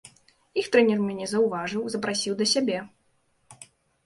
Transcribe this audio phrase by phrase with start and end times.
[0.61, 2.79] Іх трэнер мяне заўважыў, запрасіў да сябе.